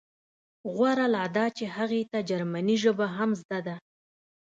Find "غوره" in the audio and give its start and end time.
0.75-1.07